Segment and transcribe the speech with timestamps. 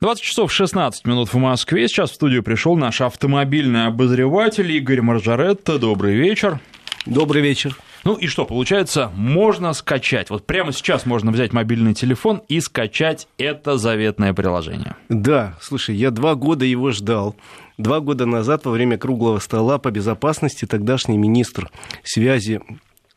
[0.00, 1.86] 20 часов 16 минут в Москве.
[1.86, 5.78] Сейчас в студию пришел наш автомобильный обозреватель Игорь Маржаретто.
[5.78, 6.58] Добрый вечер.
[7.04, 7.76] Добрый вечер.
[8.04, 10.30] Ну и что, получается, можно скачать.
[10.30, 14.96] Вот прямо сейчас можно взять мобильный телефон и скачать это заветное приложение.
[15.10, 17.36] Да, слушай, я два года его ждал.
[17.76, 21.70] Два года назад во время круглого стола по безопасности тогдашний министр
[22.04, 22.62] связи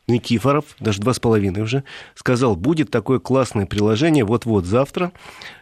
[0.06, 1.84] Никифоров, даже два с половиной уже,
[2.14, 5.12] сказал, будет такое классное приложение вот-вот завтра,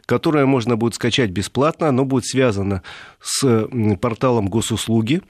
[0.06, 2.82] которое можно будет скачать бесплатно, оно будет связано
[3.20, 3.68] с
[4.00, 5.22] порталом госуслуги,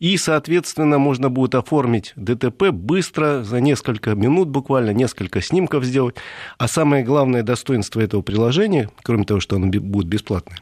[0.00, 6.16] и, соответственно, можно будет оформить ДТП быстро, за несколько минут буквально, несколько снимков сделать.
[6.58, 10.58] А самое главное достоинство этого приложения, кроме того, что оно будет бесплатное,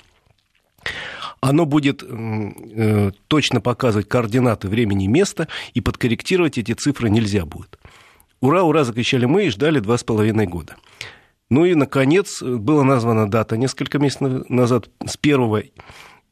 [1.43, 7.79] оно будет э, точно показывать координаты времени и места, и подкорректировать эти цифры нельзя будет.
[8.41, 10.77] Ура, ура, закричали мы и ждали два с половиной года.
[11.51, 15.63] Ну и, наконец, была названа дата несколько месяцев назад, с 1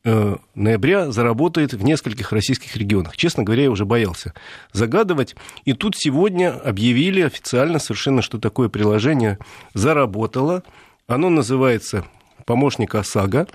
[0.05, 3.17] э, ноября заработает в нескольких российских регионах.
[3.17, 4.33] Честно говоря, я уже боялся
[4.73, 5.35] загадывать.
[5.65, 9.39] И тут сегодня объявили официально совершенно, что такое приложение
[9.75, 10.63] заработало.
[11.09, 12.05] Оно называется
[12.47, 13.49] «Помощник ОСАГО».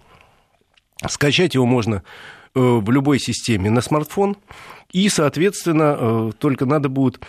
[1.07, 2.03] Скачать его можно
[2.53, 4.37] э, в любой системе на смартфон.
[4.91, 7.19] И, соответственно, э, только надо будет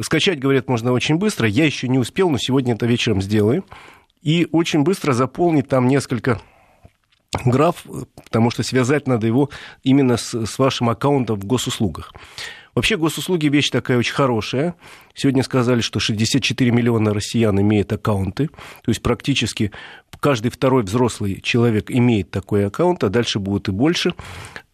[0.00, 1.46] Скачать, говорят, можно очень быстро.
[1.46, 3.64] Я еще не успел, но сегодня это вечером сделаю.
[4.22, 6.40] И очень быстро заполнить там несколько
[7.44, 7.84] граф,
[8.24, 9.50] потому что связать надо его
[9.82, 12.12] именно с, с вашим аккаунтом в госуслугах.
[12.74, 14.74] Вообще госуслуги вещь такая очень хорошая.
[15.14, 18.48] Сегодня сказали, что 64 миллиона россиян имеют аккаунты.
[18.48, 19.70] То есть практически
[20.18, 24.14] каждый второй взрослый человек имеет такой аккаунт, а дальше будет и больше.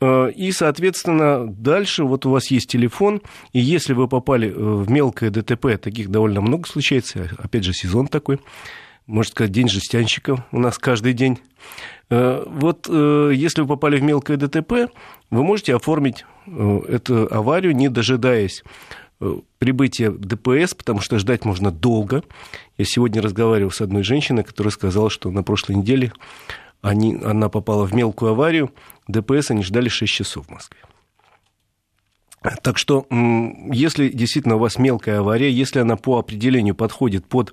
[0.00, 3.20] Э, и, соответственно, дальше вот у вас есть телефон,
[3.52, 8.06] и если вы попали э, в мелкое ДТП, таких довольно много случается, опять же, сезон
[8.06, 8.38] такой,
[9.10, 11.38] можно сказать, день жестянщика у нас каждый день.
[12.08, 14.92] Э, вот если вы попали в мелкое ДТП,
[15.30, 18.62] вы можете оформить эту аварию, не дожидаясь
[19.58, 22.24] прибытия ДПС, потому что ждать можно долго.
[22.78, 26.12] Я сегодня разговаривал с одной женщиной, которая сказала, что на прошлой неделе
[26.82, 28.72] они, она попала в мелкую аварию,
[29.06, 30.80] ДПС они ждали 6 часов в Москве.
[32.62, 37.52] Так что, если действительно у вас мелкая авария, если она по определению подходит под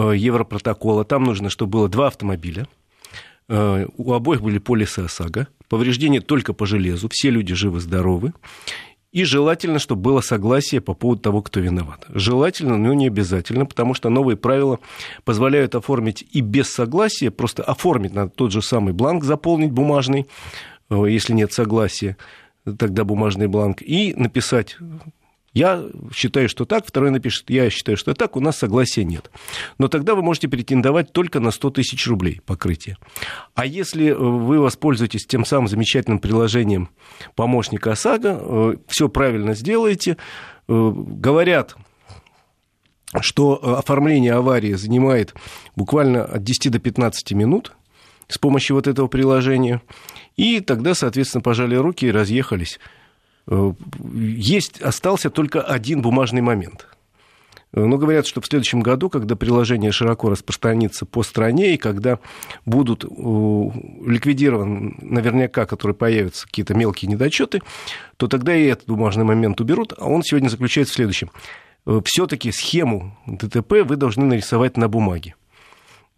[0.00, 2.66] Европротокола, там нужно, чтобы было два автомобиля,
[3.48, 8.32] э, у обоих были полисы ОСАГО, повреждения только по железу, все люди живы-здоровы,
[9.12, 12.04] и желательно, чтобы было согласие по поводу того, кто виноват.
[12.10, 14.78] Желательно, но не обязательно, потому что новые правила
[15.24, 20.26] позволяют оформить и без согласия, просто оформить надо тот же самый бланк, заполнить бумажный,
[20.90, 22.18] э, если нет согласия,
[22.78, 24.76] тогда бумажный бланк, и написать
[25.56, 29.30] я считаю, что так, второй напишет, я считаю, что так, у нас согласия нет.
[29.78, 32.98] Но тогда вы можете претендовать только на 100 тысяч рублей покрытие.
[33.54, 36.90] А если вы воспользуетесь тем самым замечательным приложением
[37.36, 40.18] помощника ОСАГО, э, все правильно сделаете,
[40.68, 41.74] э, говорят,
[43.22, 45.34] что оформление аварии занимает
[45.74, 47.72] буквально от 10 до 15 минут
[48.28, 49.80] с помощью вот этого приложения.
[50.36, 52.78] И тогда, соответственно, пожали руки и разъехались.
[53.48, 53.72] Э,
[54.14, 56.86] есть, остался только один бумажный момент.
[57.72, 62.18] Э, Но говорят, что в следующем году, когда приложение широко распространится по стране, и когда
[62.64, 67.62] будут э, ликвидированы, наверняка, которые появятся какие-то мелкие недочеты,
[68.16, 69.92] то тогда и этот бумажный момент уберут.
[69.96, 71.30] А он сегодня заключается в следующем.
[72.04, 75.36] Все-таки схему ДТП вы должны нарисовать на бумаге.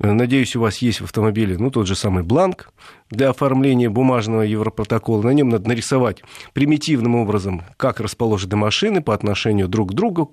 [0.01, 2.71] Надеюсь, у вас есть в автомобиле ну, тот же самый бланк
[3.11, 5.23] для оформления бумажного европротокола.
[5.23, 6.23] На нем надо нарисовать
[6.53, 10.33] примитивным образом, как расположены машины по отношению друг к другу,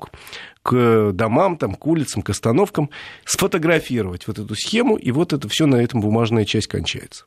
[0.61, 2.91] к домам, там, к улицам, к остановкам,
[3.25, 7.25] сфотографировать вот эту схему, и вот это все на этом бумажная часть кончается.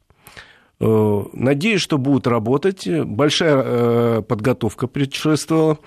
[0.81, 2.87] Э, надеюсь, что будут работать.
[2.87, 5.79] Большая э, подготовка предшествовала.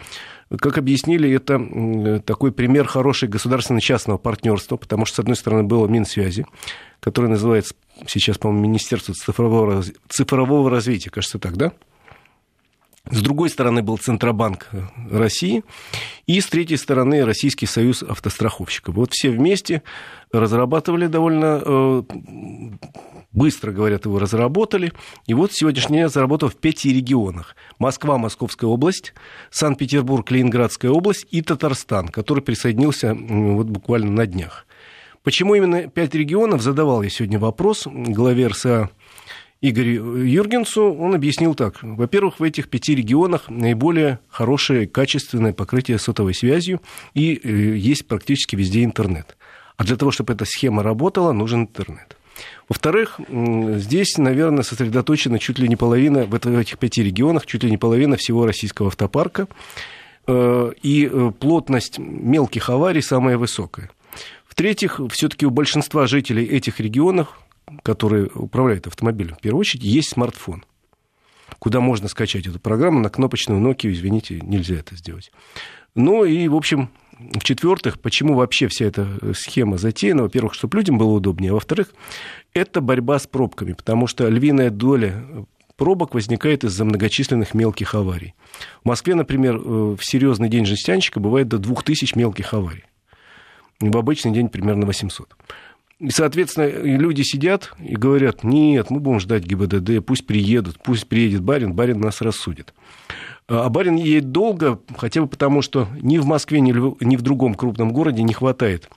[0.59, 6.45] Как объяснили, это такой пример хорошей государственно-частного партнерства, потому что, с одной стороны, было Минсвязи,
[6.99, 7.73] которое называется
[8.07, 11.71] сейчас, по-моему, Министерство цифрового, цифрового развития, кажется, так, да?
[13.09, 14.69] С другой стороны был Центробанк
[15.09, 15.63] России,
[16.27, 18.95] и с третьей стороны Российский союз автостраховщиков.
[18.95, 19.81] Вот все вместе
[20.31, 22.03] разрабатывали довольно э,
[23.31, 24.93] быстро, говорят, его разработали.
[25.25, 27.55] И вот сегодняшний день заработал в пяти регионах.
[27.79, 29.13] Москва, Московская область,
[29.49, 34.67] Санкт-Петербург, Ленинградская область и Татарстан, который присоединился вот буквально на днях.
[35.23, 38.89] Почему именно пять регионов, задавал я сегодня вопрос главе РСА
[39.61, 40.93] Игорю Юргенсу.
[40.93, 41.75] Он объяснил так.
[41.83, 46.81] Во-первых, в этих пяти регионах наиболее хорошее, качественное покрытие сотовой связью
[47.13, 49.37] и э, есть практически везде интернет.
[49.77, 52.17] А для того, чтобы эта схема работала, нужен интернет.
[52.69, 57.77] Во-вторых, здесь, наверное, сосредоточена чуть ли не половина, в этих пяти регионах, чуть ли не
[57.77, 59.47] половина всего российского автопарка.
[60.27, 63.91] Э, и э, плотность мелких аварий самая высокая.
[64.47, 67.39] В-третьих, все-таки у большинства жителей этих регионов,
[67.83, 70.63] которые управляют автомобилем, в первую очередь, есть смартфон
[71.59, 72.99] куда можно скачать эту программу.
[72.99, 75.31] На кнопочную Nokia, извините, нельзя это сделать.
[75.93, 76.89] Ну и, в общем,
[77.19, 80.23] в-четвертых, почему вообще вся эта э, схема затеяна?
[80.23, 81.93] Во-первых, чтобы людям было удобнее, а во-вторых,
[82.53, 85.23] это борьба с пробками, потому что львиная доля
[85.75, 88.33] пробок возникает из-за многочисленных мелких аварий.
[88.83, 92.85] В Москве, например, э, в серьезный день жестянщика бывает до 2000 мелких аварий.
[93.79, 95.35] В обычный день примерно 800.
[96.01, 101.43] И, соответственно, люди сидят и говорят, нет, мы будем ждать ГИБДД, пусть приедут, пусть приедет
[101.43, 102.73] барин, барин нас рассудит.
[103.47, 107.93] А барин едет долго, хотя бы потому, что ни в Москве, ни в другом крупном
[107.93, 108.89] городе не хватает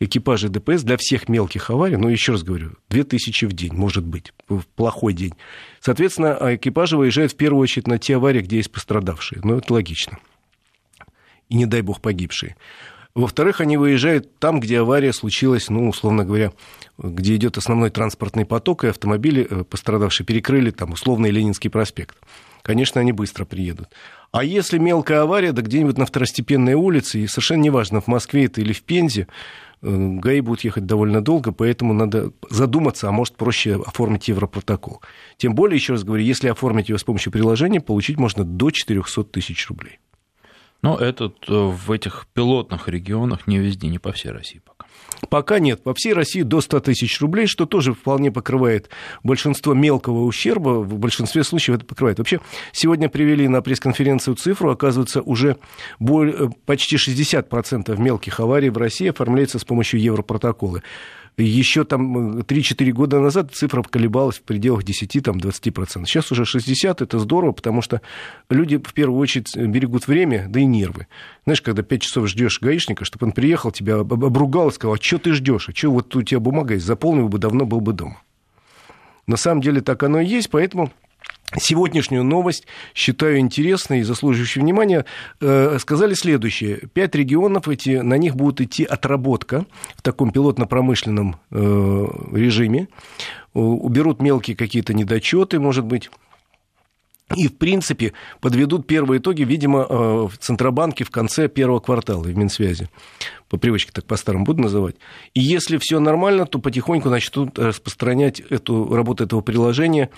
[0.00, 4.32] экипажей ДПС для всех мелких аварий, но еще раз говорю, 2000 в день, может быть,
[4.48, 5.34] в плохой день.
[5.80, 9.42] Соответственно, а экипажи выезжают в первую очередь на те аварии, где есть пострадавшие.
[9.44, 10.18] Ну, это логично.
[11.50, 12.56] И не дай бог погибшие.
[13.16, 16.52] Во-вторых, они выезжают там, где авария случилась, ну, условно говоря,
[16.98, 22.18] где идет основной транспортный поток, и автомобили э, пострадавшие перекрыли там условный Ленинский проспект.
[22.60, 23.88] Конечно, они быстро приедут.
[24.32, 28.60] А если мелкая авария, да где-нибудь на второстепенной улице, и совершенно неважно, в Москве это
[28.60, 29.28] или в Пензе,
[29.80, 35.00] э, ГАИ будут ехать довольно долго, поэтому надо задуматься, а может проще оформить европротокол.
[35.38, 39.24] Тем более, еще раз говорю, если оформить его с помощью приложения, получить можно до 400
[39.24, 40.00] тысяч рублей.
[40.82, 44.86] Но этот э, в этих пилотных регионах не везде, не по всей России пока.
[45.30, 45.82] Пока нет.
[45.82, 48.90] По всей России до 100 тысяч рублей, что тоже вполне покрывает
[49.22, 50.80] большинство мелкого ущерба.
[50.80, 52.18] В большинстве случаев это покрывает.
[52.18, 52.40] Вообще,
[52.72, 54.70] сегодня привели на пресс-конференцию цифру.
[54.70, 55.56] Оказывается, уже
[56.00, 60.82] э, почти 60% мелких аварий в России оформляется с помощью европротокола.
[61.38, 66.06] Еще там 3-4 года назад цифра колебалась в пределах 10-20%.
[66.06, 68.00] Сейчас уже 60%, это здорово, потому что
[68.48, 71.08] люди в первую очередь берегут время, да и нервы.
[71.44, 75.18] Знаешь, когда 5 часов ждешь гаишника, чтобы он приехал, тебя обругал и сказал, а что
[75.18, 78.22] ты ждешь, а что вот у тебя бумага есть, заполнил бы, давно был бы дома.
[79.26, 80.90] На самом деле так оно и есть, поэтому
[81.54, 85.04] сегодняшнюю новость считаю интересной и заслуживающей внимания.
[85.40, 86.88] Э, сказали следующее.
[86.92, 92.88] Пять регионов, эти, на них будет идти отработка в таком пилотно-промышленном э, режиме.
[93.54, 96.10] Уберут мелкие какие-то недочеты, может быть,
[97.34, 102.36] и, в принципе, подведут первые итоги, видимо, э, в Центробанке в конце первого квартала в
[102.36, 102.88] Минсвязи.
[103.48, 104.94] По привычке так по-старому буду называть.
[105.34, 110.10] И если все нормально, то потихоньку начнут распространять эту, работу этого приложения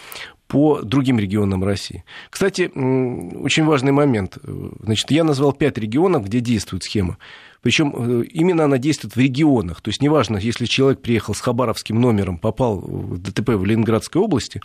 [0.49, 2.05] по другим регионам России.
[2.31, 4.39] Кстати, очень важный момент.
[4.83, 7.19] Значит, я назвал пять регионов, где действует схема.
[7.63, 9.81] Причем э, именно она действует в регионах.
[9.81, 14.61] То есть неважно, если человек приехал с хабаровским номером, попал в ДТП в Ленинградской области,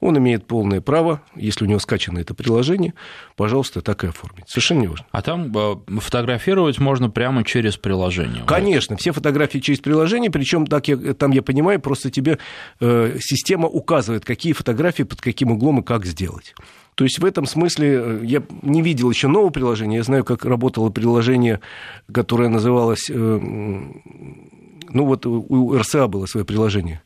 [0.00, 2.94] он имеет полное право, если у него скачано это приложение,
[3.36, 4.48] пожалуйста, так и оформить.
[4.48, 5.06] Совершенно не важно.
[5.10, 8.44] А там э, фотографировать можно прямо через приложение?
[8.46, 9.00] Конечно, вот.
[9.00, 12.38] все фотографии через приложение, причем так я, там я понимаю, просто тебе
[12.80, 16.54] э, система указывает, какие фотографии под каким углом и как сделать.
[16.98, 19.98] То есть в этом смысле э, я не видел еще нового приложения.
[19.98, 21.60] Я знаю, как работало приложение,
[22.12, 23.08] которое называлось...
[23.08, 23.14] Э,
[24.90, 27.02] ну вот у РСА было свое приложение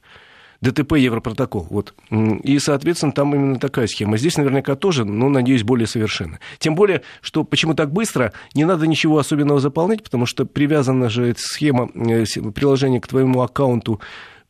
[0.62, 1.66] ДТП Европротокол.
[1.68, 1.92] Вот.
[2.10, 4.16] И, соответственно, там именно такая схема.
[4.16, 6.38] Здесь наверняка тоже, но, надеюсь, более совершенно.
[6.58, 11.26] Тем более, что почему так быстро, не надо ничего особенного заполнять, потому что привязана же
[11.26, 12.24] эта схема э,
[12.54, 14.00] приложения к твоему аккаунту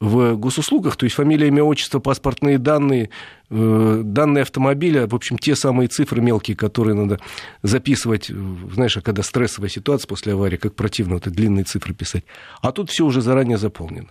[0.03, 3.11] в госуслугах, то есть фамилия, имя, отчество, паспортные данные,
[3.53, 7.21] данные автомобиля, в общем, те самые цифры мелкие, которые надо
[7.63, 12.25] записывать, знаешь, а когда стрессовая ситуация после аварии, как противно вот эти длинные цифры писать.
[12.61, 14.09] А тут все уже заранее заполнено.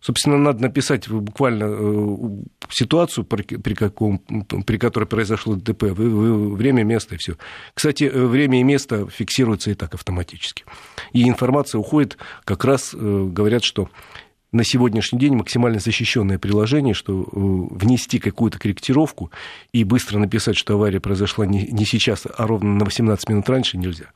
[0.00, 2.28] Собственно, надо написать буквально э,
[2.70, 7.36] ситуацию, при, каком, при которой произошло ДТП, время, место и все.
[7.74, 10.64] Кстати, э, время и место фиксируются и так автоматически.
[11.12, 13.88] И информация уходит, как раз э, говорят, что
[14.56, 19.30] на сегодняшний день максимально защищенное приложение, что внести какую-то корректировку
[19.72, 23.76] и быстро написать, что авария произошла не, не сейчас, а ровно на 18 минут раньше
[23.76, 24.06] нельзя.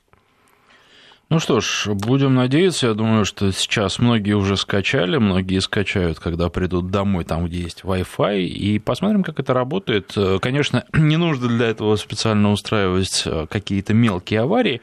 [1.31, 2.89] Ну что ж, будем надеяться.
[2.89, 7.83] Я думаю, что сейчас многие уже скачали, многие скачают, когда придут домой, там, где есть
[7.85, 10.13] Wi-Fi, и посмотрим, как это работает.
[10.41, 14.81] Конечно, не нужно для этого специально устраивать э, какие-то мелкие аварии,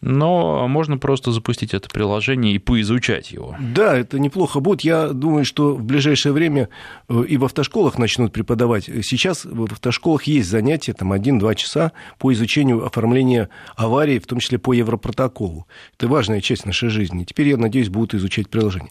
[0.00, 3.56] но можно просто запустить это приложение и поизучать его.
[3.58, 4.82] Да, это неплохо будет.
[4.82, 6.68] Я думаю, что в ближайшее время
[7.08, 8.84] э, и в автошколах начнут преподавать.
[9.02, 14.58] Сейчас в автошколах есть занятия, там, один-два часа по изучению оформления аварий, в том числе
[14.58, 15.66] по Европротоколу.
[15.96, 17.24] Это важная часть нашей жизни.
[17.24, 18.90] Теперь, я надеюсь, будут изучать приложение.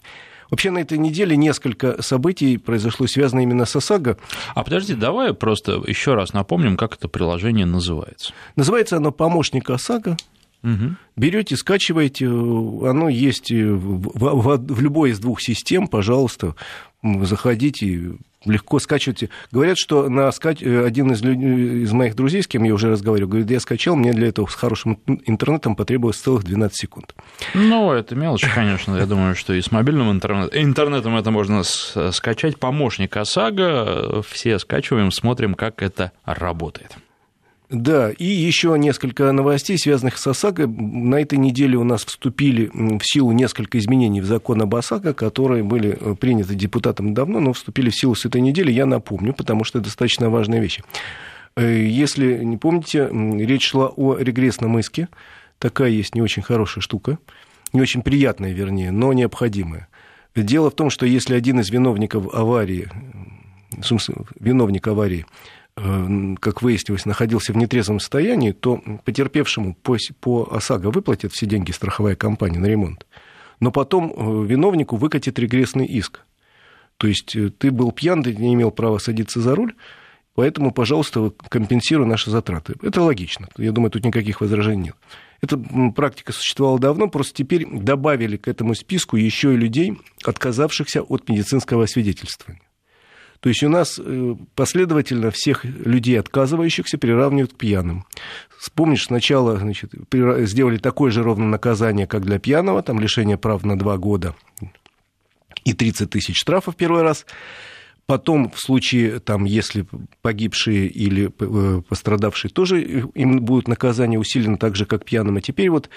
[0.50, 4.16] Вообще на этой неделе несколько событий произошло, связано именно с ОСАГО.
[4.54, 8.32] А подожди, давай просто еще раз напомним, как это приложение называется.
[8.56, 10.16] Называется оно «Помощник ОСАГО».
[10.64, 10.96] Угу.
[11.16, 16.56] Берете, скачиваете, оно есть в, в, в любой из двух систем, пожалуйста,
[17.02, 18.12] заходите,
[18.44, 19.30] легко скачивайте.
[19.50, 20.62] Говорят, что на скач...
[20.62, 24.12] один из, людей, из моих друзей, с кем я уже разговаривал, говорит, я скачал, мне
[24.12, 27.14] для этого с хорошим интернетом потребовалось целых 12 секунд.
[27.54, 28.96] Ну, это мелочь, конечно.
[28.96, 32.58] Я думаю, что и с мобильным интернетом, интернетом это можно скачать.
[32.58, 36.96] Помощник ОСАГО, все скачиваем, смотрим, как это работает.
[37.70, 40.66] Да, и еще несколько новостей, связанных с ОСАГО.
[40.66, 45.62] На этой неделе у нас вступили в силу несколько изменений в закон об ОСАГО, которые
[45.62, 48.72] были э, приняты депутатом давно, но вступили в силу с этой недели.
[48.72, 50.80] Я напомню, потому что это достаточно важная вещь.
[51.56, 55.08] Э, если не помните, речь шла о регрессном иске.
[55.58, 57.18] Такая есть не очень хорошая штука,
[57.74, 59.88] не очень приятная, вернее, но необходимая.
[60.34, 62.88] Дело в том, что если один из виновников аварии,
[64.40, 65.26] виновник аварии,
[66.40, 72.16] как выяснилось, находился в нетрезвом состоянии, то потерпевшему по, по ОСАГО выплатит все деньги страховая
[72.16, 73.06] компания на ремонт.
[73.60, 76.20] Но потом э, виновнику выкатит регрессный иск.
[76.96, 79.74] То есть э, ты был пьян, ты не имел права садиться за руль,
[80.34, 82.74] поэтому, пожалуйста, компенсируй наши затраты.
[82.82, 83.48] Это логично.
[83.56, 84.96] Я думаю, тут никаких возражений нет.
[85.40, 85.56] Эта
[85.94, 91.84] практика существовала давно, просто теперь добавили к этому списку еще и людей, отказавшихся от медицинского
[91.84, 92.67] освидетельствования.
[93.40, 98.04] То есть у нас э, последовательно всех людей, отказывающихся, приравнивают к пьяным.
[98.58, 103.78] Вспомнишь, сначала значит, сделали такое же ровно наказание, как для пьяного, там лишение прав на
[103.78, 104.34] два года
[105.64, 107.26] и 30 тысяч штрафов первый раз.
[108.08, 109.84] Потом, в случае, там, если
[110.22, 115.36] погибшие или э, пострадавшие, тоже им будет наказание усилено так же, как пьяным.
[115.36, 115.90] А теперь вот,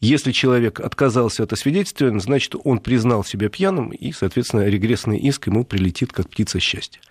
[0.00, 5.66] если человек отказался от освидетельствования, значит, он признал себя пьяным, и, соответственно, регрессный иск ему
[5.66, 7.02] прилетит, как птица счастья.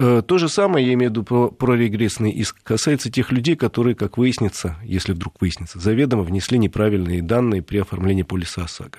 [0.00, 3.54] Э, то же самое, я имею в виду про, про регрессный иск, касается тех людей,
[3.54, 8.98] которые, как выяснится, если вдруг выяснится, заведомо внесли неправильные данные при оформлении полиса ОСАГО.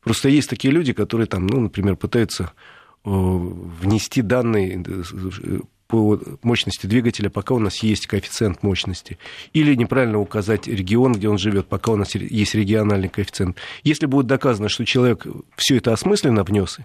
[0.00, 2.70] Просто есть такие люди, которые там, ну, например, пытаются Э,
[3.04, 9.18] внести данные э, по мощности двигателя, пока у нас есть коэффициент мощности,
[9.52, 13.58] или неправильно указать регион, где он живет, пока у нас есть региональный коэффициент.
[13.82, 16.78] Если будет доказано, что человек все это осмысленно внес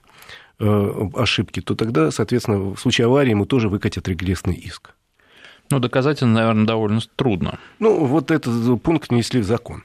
[0.59, 4.93] э, ошибки, то тогда, соответственно, в случае аварии ему тоже выкатят регрессный иск.
[5.69, 7.59] Ну, доказательно, наверное, довольно трудно.
[7.79, 9.83] Ну, вот этот пункт внесли в закон.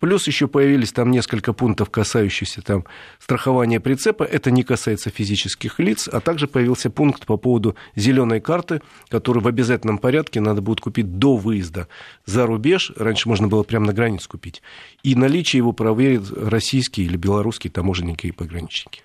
[0.00, 2.84] Плюс еще появились там несколько пунктов, касающихся там
[3.18, 4.22] страхования прицепа.
[4.22, 6.08] Это не касается физических лиц.
[6.08, 11.18] А также появился пункт по поводу зеленой карты, которую в обязательном порядке надо будет купить
[11.18, 11.88] до выезда
[12.26, 12.92] за рубеж.
[12.96, 14.62] Раньше можно было прямо на границе купить.
[15.02, 19.02] И наличие его проверят российские или белорусские таможенники и пограничники.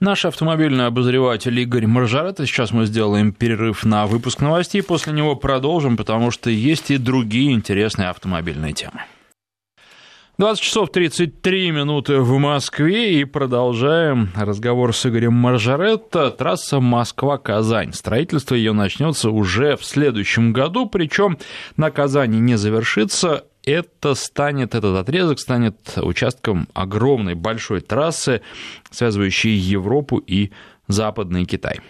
[0.00, 2.38] Наш автомобильный обозреватель Игорь Маржарет.
[2.38, 7.52] Сейчас мы сделаем перерыв на выпуск новостей, после него продолжим, потому что есть и другие
[7.52, 9.04] интересные автомобильные темы.
[10.38, 16.30] 20 часов 33 минуты в Москве и продолжаем разговор с Игорем Маржаретто.
[16.30, 17.94] Трасса Москва-Казань.
[17.94, 21.38] Строительство ее начнется уже в следующем году, причем
[21.78, 23.46] на Казани не завершится.
[23.64, 28.42] Это станет, этот отрезок станет участком огромной большой трассы,
[28.90, 30.50] связывающей Европу и
[30.86, 31.80] Западный Китай.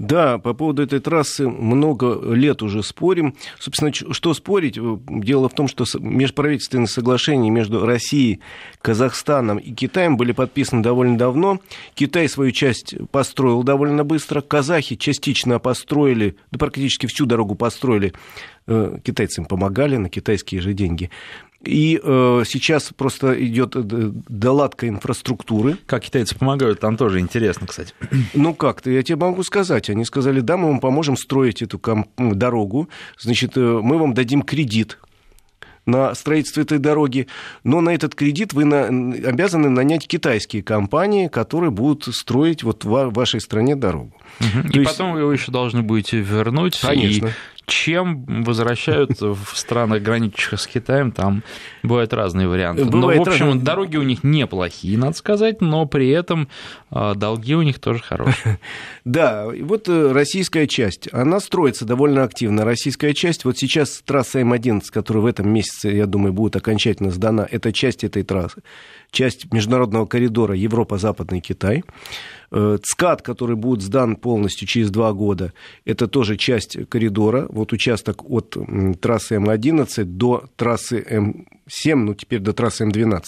[0.00, 3.34] Да, по поводу этой трассы много лет уже спорим.
[3.58, 4.78] Собственно, что спорить?
[5.06, 8.40] Дело в том, что межправительственные соглашения между Россией,
[8.80, 11.60] Казахстаном и Китаем были подписаны довольно давно.
[11.92, 14.40] Китай свою часть построил довольно быстро.
[14.40, 18.14] Казахи частично построили, да практически всю дорогу построили.
[18.66, 21.10] Э, китайцам помогали на китайские же деньги.
[21.62, 25.76] И э, сейчас просто идет э, доладка инфраструктуры.
[25.86, 27.92] Как китайцы помогают, там тоже интересно, кстати.
[28.32, 29.90] Ну как-то, я тебе могу сказать.
[29.90, 31.80] Они сказали, да, мы вам поможем строить эту
[32.16, 32.88] дорогу.
[33.18, 34.98] Значит, э, мы вам дадим кредит
[35.84, 37.26] на строительство этой дороги,
[37.64, 43.10] но на этот кредит вы на, обязаны нанять китайские компании, которые будут строить вот в
[43.10, 44.14] вашей стране дорогу.
[44.40, 44.68] Угу.
[44.72, 44.90] И есть...
[44.90, 46.80] потом вы его еще должны будете вернуть.
[46.80, 47.26] Конечно.
[47.26, 47.30] И
[47.70, 51.42] чем возвращают в странах, граничащих с Китаем, там
[51.82, 52.84] бывают разные варианты.
[52.84, 53.64] Бывает но, в общем, разные...
[53.64, 56.48] дороги у них неплохие, надо сказать, но при этом
[56.90, 58.58] а, долги у них тоже хорошие.
[59.04, 62.64] Да, вот э, российская часть, она строится довольно активно.
[62.64, 67.46] Российская часть, вот сейчас трасса М11, которая в этом месяце, я думаю, будет окончательно сдана,
[67.50, 68.62] это часть этой трассы,
[69.10, 71.82] часть международного коридора Европа-Западный Китай.
[72.52, 75.52] Э, ЦКАД, который будет сдан полностью через два года,
[75.84, 77.46] это тоже часть коридора.
[77.48, 78.56] Вот участок от
[79.00, 83.22] трассы М11 до трассы М7, ну теперь до трассы М12.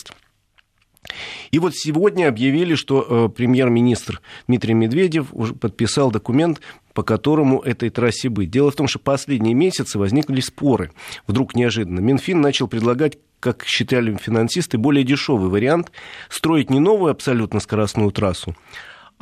[1.50, 6.60] И вот сегодня объявили, что э, премьер-министр Дмитрий Медведев уже подписал документ,
[6.94, 8.50] по которому этой трассе быть.
[8.50, 10.92] Дело в том, что последние месяцы возникли споры.
[11.26, 12.00] Вдруг неожиданно.
[12.00, 15.90] Минфин начал предлагать как считали финансисты, более дешевый вариант
[16.28, 18.54] строить не новую абсолютно скоростную трассу,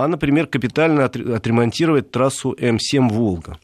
[0.01, 3.59] а, например, капитально отремонтировать трассу М7 «Волга».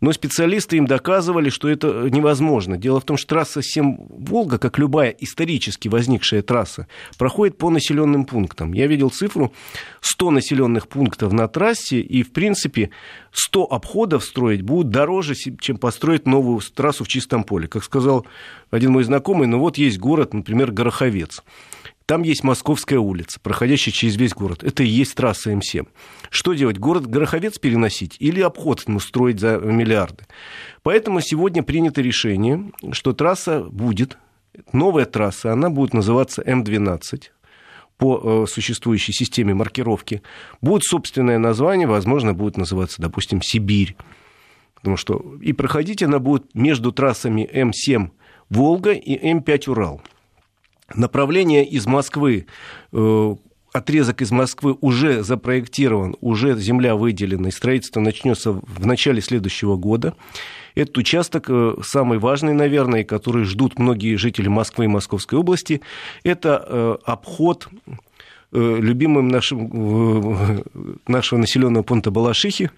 [0.00, 2.76] Но специалисты им доказывали, что это невозможно.
[2.76, 6.86] Дело в том, что трасса 7 Волга, как любая исторически возникшая трасса,
[7.18, 8.74] проходит по населенным пунктам.
[8.74, 9.52] Я видел цифру
[10.00, 12.90] 100 населенных пунктов на трассе, и, в принципе,
[13.32, 17.66] 100 обходов строить будет дороже, чем построить новую трассу в чистом поле.
[17.66, 18.24] Как сказал
[18.70, 21.42] один мой знакомый, ну вот есть город, например, Гороховец.
[22.06, 24.62] Там есть Московская улица, проходящая через весь город.
[24.64, 25.86] Это и есть трасса М7.
[26.30, 26.78] Что делать?
[26.78, 30.26] Город Гороховец переносить или обход ему строить за миллиарды?
[30.82, 34.18] Поэтому сегодня принято решение, что трасса будет,
[34.72, 37.30] новая трасса, она будет называться М12
[37.98, 40.22] по э, существующей системе маркировки.
[40.60, 43.96] Будет собственное название, возможно, будет называться, допустим, Сибирь.
[44.74, 48.10] Потому что и проходить она будет между трассами М7
[48.50, 50.02] Волга и М5 Урал.
[50.94, 52.46] Направление из Москвы,
[52.92, 53.34] э,
[53.72, 60.14] отрезок из Москвы уже запроектирован, уже земля выделена, и строительство начнется в начале следующего года.
[60.74, 65.80] Этот участок э, самый важный, наверное, который ждут многие жители Москвы и Московской области,
[66.24, 67.68] это э, обход
[68.54, 70.62] любимым нашим,
[71.06, 72.70] нашего населенного пункта Балашихи,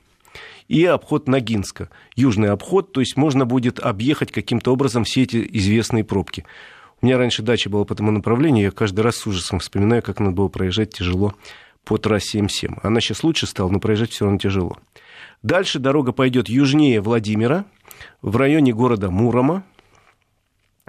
[0.69, 6.05] и обход Ногинска, южный обход, то есть можно будет объехать каким-то образом все эти известные
[6.05, 6.45] пробки.
[7.01, 10.21] У меня раньше дача была по этому направлению, я каждый раз с ужасом вспоминаю, как
[10.21, 11.35] надо было проезжать тяжело
[11.85, 12.81] по трассе М7.
[12.83, 14.79] Она сейчас лучше стала, но проезжать все равно тяжело.
[15.43, 17.67] Дальше дорога пойдет южнее Владимира,
[18.23, 19.65] в районе города Мурома.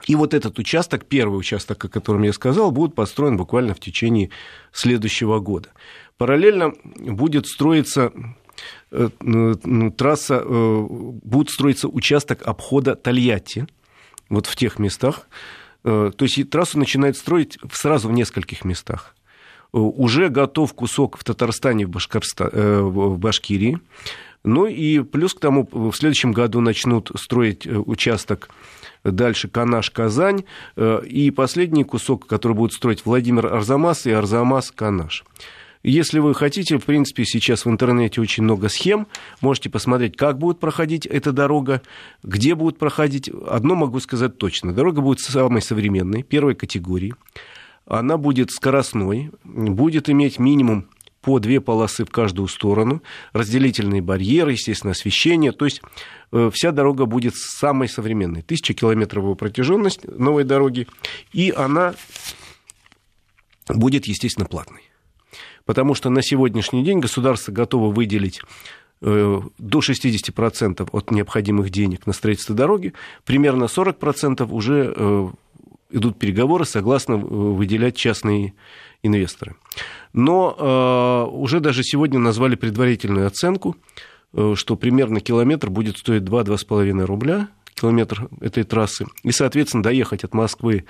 [0.07, 4.29] И вот этот участок, первый участок, о котором я сказал, будет построен буквально в течение
[4.71, 5.69] следующего года.
[6.17, 8.11] Параллельно будет строиться
[8.91, 9.09] э,
[9.97, 13.67] трасса, э, будет строиться участок обхода Тольятти,
[14.29, 15.27] вот в тех местах,
[15.85, 19.15] то есть трассу начинают строить сразу в нескольких местах.
[19.73, 22.49] Э, уже готов кусок в Татарстане, в, Башкорста...
[22.51, 23.79] Э, в Башкирии.
[24.43, 28.49] Ну и плюс к тому, в следующем году начнут строить участок
[29.03, 30.43] дальше Канаш-Казань,
[30.77, 35.23] и последний кусок, который будет строить Владимир Арзамас и Арзамас-Канаш.
[35.87, 39.05] Если вы хотите, в принципе, сейчас в интернете очень много схем.
[39.39, 41.83] Можете посмотреть, как будет проходить эта дорога,
[42.23, 43.29] где будет проходить.
[43.29, 44.73] Одно могу сказать точно.
[44.73, 47.13] Дорога будет самой современной, первой категории.
[47.85, 50.89] Она будет скоростной, будет иметь минимум
[51.21, 55.51] по две полосы в каждую сторону, разделительные барьеры, естественно, освещение.
[55.51, 55.83] То есть
[56.31, 58.41] э, вся дорога будет самой современной.
[58.41, 60.87] Тысяча километровая протяженность новой дороги,
[61.31, 61.93] и она
[63.69, 64.81] будет, естественно, платной
[65.65, 68.41] потому что на сегодняшний день государство готово выделить
[69.01, 72.93] э, до 60% от необходимых денег на строительство дороги,
[73.25, 75.27] примерно 40% уже э,
[75.91, 78.53] идут переговоры, согласно э, выделять частные
[79.03, 79.55] инвесторы.
[80.13, 83.75] Но уже даже сегодня назвали предварительную оценку,
[84.55, 89.05] что примерно километр будет стоить 2-2,5 рубля, километр этой трассы.
[89.21, 90.85] И, соответственно, доехать от Москвы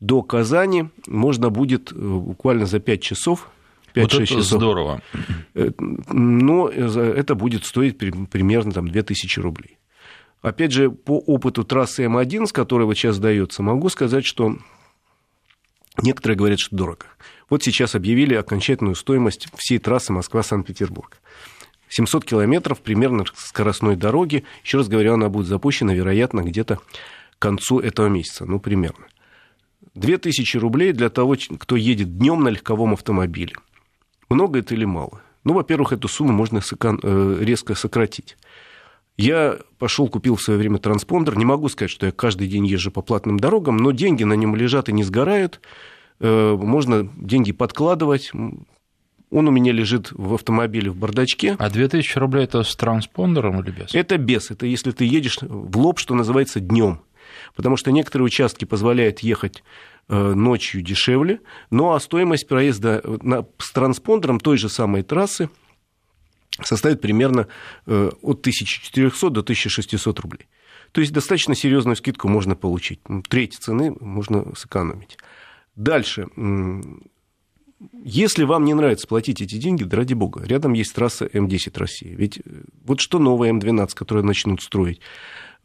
[0.00, 3.50] до Казани можно будет буквально за 5 часов
[3.94, 4.44] 5-6 вот это часов.
[4.44, 5.02] здорово.
[5.54, 9.78] Э, но это будет стоить примерно там, 2000 рублей.
[10.42, 14.56] Опять же, по опыту трассы М1, с которой вот сейчас дается, могу сказать, что
[16.02, 17.06] некоторые говорят, что дорого.
[17.50, 21.20] Вот сейчас объявили окончательную стоимость всей трассы Москва-Санкт-Петербург.
[21.88, 24.44] 700 километров примерно скоростной дороги.
[24.64, 29.06] Еще раз говорю, она будет запущена, вероятно, где-то к концу этого месяца, ну, примерно.
[29.94, 33.54] 2000 рублей для того, кто едет днем на легковом автомобиле.
[34.30, 35.22] Много это или мало?
[35.44, 38.36] Ну, во-первых, эту сумму можно э, резко сократить.
[39.16, 41.36] Я пошел, купил в свое время транспондер.
[41.36, 44.54] Не могу сказать, что я каждый день езжу по платным дорогам, но деньги на нем
[44.56, 45.60] лежат и не сгорают.
[46.20, 48.32] Э, можно деньги подкладывать.
[48.32, 51.56] Он у меня лежит в автомобиле в бардачке.
[51.58, 53.94] А 2000 рублей это с транспондером или без?
[53.94, 54.50] Это без.
[54.50, 57.00] Это если ты едешь в лоб, что называется, днем.
[57.54, 59.62] Потому что некоторые участки позволяют ехать
[60.14, 65.48] ночью дешевле, ну а стоимость проезда на, с транспондером той же самой трассы
[66.62, 67.46] составит примерно
[67.86, 70.48] э, от 1400 до 1600 рублей.
[70.92, 73.00] То есть достаточно серьезную скидку можно получить.
[73.28, 75.18] Треть цены можно сэкономить.
[75.76, 76.26] Дальше.
[78.04, 82.14] Если вам не нравится платить эти деньги, да ради бога, рядом есть трасса М10 России.
[82.14, 85.00] Ведь э, вот что новая М12, которую начнут строить,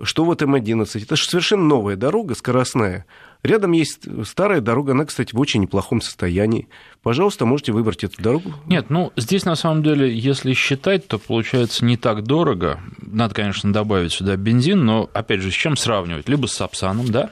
[0.02, 3.06] что вот М11, это же совершенно новая дорога, скоростная,
[3.44, 6.68] Рядом есть старая дорога, она, кстати, в очень неплохом состоянии.
[7.06, 8.52] Пожалуйста, можете выбрать эту дорогу.
[8.66, 12.80] Нет, ну, здесь, на самом деле, если считать, то получается не так дорого.
[13.00, 16.28] Надо, конечно, добавить сюда бензин, но, опять же, с чем сравнивать?
[16.28, 17.30] Либо с Сапсаном, да,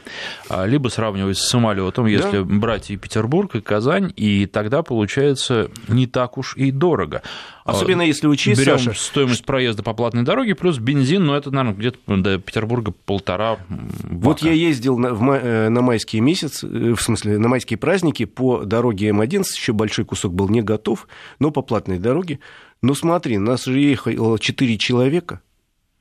[0.47, 2.43] а, либо сравнивать с самолетом, если да.
[2.43, 7.23] брать и Петербург, и Казань, и тогда получается не так уж и дорого.
[7.65, 11.77] Особенно если учесть, Берем Саша, стоимость проезда по платной дороге плюс бензин, но это, наверное,
[11.77, 14.11] где-то до Петербурга полтора бака.
[14.11, 18.25] Вот я ездил на, в, э, на майские месяцы, э, в смысле, на майские праздники
[18.25, 21.07] по дороге М11, еще большой кусок был не готов,
[21.39, 22.39] но по платной дороге.
[22.81, 25.41] Но смотри, нас же ехало 4 человека,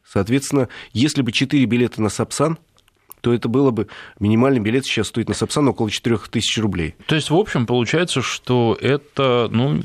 [0.04, 2.58] соответственно, если бы 4 билета на Сапсан–
[3.22, 3.86] то это было бы
[4.20, 6.96] минимальный билет сейчас стоит на Сапсан около 4000 рублей.
[7.06, 9.80] То есть, в общем, получается, что это, ну,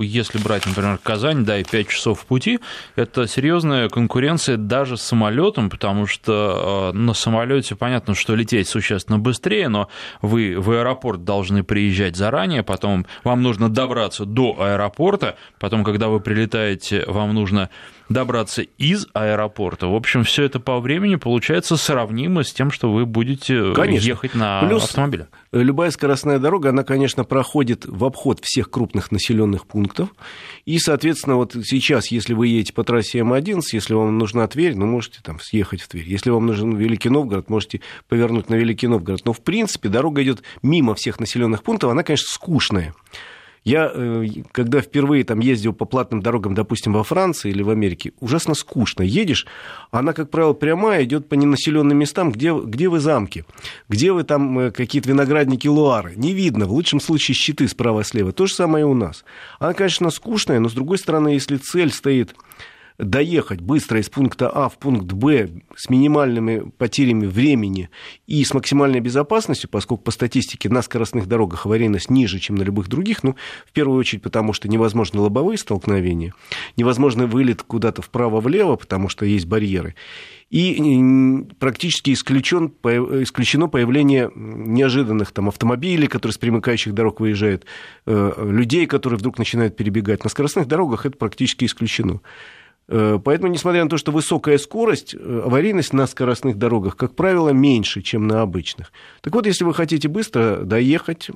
[0.00, 2.60] если брать, например, Казань, да, и 5 часов в пути,
[2.96, 9.18] это серьезная конкуренция даже с самолетом, потому что э, на самолете понятно, что лететь существенно
[9.18, 9.88] быстрее, но
[10.22, 16.20] вы в аэропорт должны приезжать заранее, потом вам нужно добраться до аэропорта, потом, когда вы
[16.20, 17.70] прилетаете, вам нужно
[18.08, 19.86] добраться из аэропорта.
[19.86, 24.06] В общем, все это по времени получается сравнимо с тем, что вы будете конечно.
[24.06, 25.28] ехать на Плюс автомобиле.
[25.52, 30.08] Любая скоростная дорога, она, конечно, проходит в обход всех крупных населенных пунктов.
[30.64, 34.86] И, соответственно, вот сейчас, если вы едете по трассе М11, если вам нужна Тверь, ну,
[34.86, 36.08] можете там съехать в Тверь.
[36.08, 39.24] Если вам нужен Великий Новгород, можете повернуть на Великий Новгород.
[39.24, 42.94] Но, в принципе, дорога идет мимо всех населенных пунктов, она, конечно, скучная.
[43.64, 48.12] Я, э, когда впервые там ездил по платным дорогам, допустим, во Франции или в Америке,
[48.20, 49.02] ужасно скучно.
[49.02, 49.46] Едешь,
[49.90, 53.44] она, как правило, прямая, идет по ненаселенным местам, где, где вы замки,
[53.88, 56.14] где вы там э, какие-то виноградники Луары.
[56.16, 58.32] Не видно, в лучшем случае щиты справа-слева.
[58.32, 59.24] То же самое и у нас.
[59.58, 62.34] Она, конечно, скучная, но, с другой стороны, если цель стоит
[62.98, 67.90] доехать быстро из пункта А в пункт Б с минимальными потерями времени
[68.26, 72.88] и с максимальной безопасностью, поскольку по статистике на скоростных дорогах аварийность ниже, чем на любых
[72.88, 76.34] других, ну, в первую очередь потому, что невозможны лобовые столкновения,
[76.76, 79.94] невозможно вылет куда-то вправо-влево, потому что есть барьеры,
[80.50, 87.66] и практически исключен, исключено появление неожиданных там, автомобилей, которые с примыкающих дорог выезжают,
[88.06, 90.24] э, людей, которые вдруг начинают перебегать.
[90.24, 92.20] На скоростных дорогах это практически исключено.
[92.88, 97.50] Э, поэтому, несмотря на то, что высокая скорость, э, аварийность на скоростных дорогах, как правило,
[97.50, 98.92] меньше, чем на обычных.
[99.20, 101.30] Так вот, если вы хотите быстро доехать,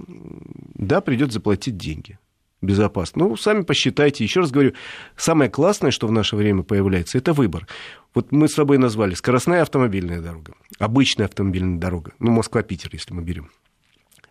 [0.75, 2.19] да, придется заплатить деньги
[2.63, 3.27] безопасно.
[3.27, 4.25] Ну, сами посчитайте.
[4.25, 4.73] Еще раз говорю,
[5.17, 7.67] самое классное, что в наше время появляется, это выбор.
[8.15, 13.23] Вот мы с собой назвали скоростная автомобильная дорога, обычная автомобильная дорога, ну, Москва-Питер, если мы
[13.23, 13.51] берем.